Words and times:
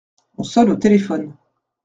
On 0.39 0.43
sonne 0.43 0.71
au 0.71 0.75
téléphone. 0.77 1.35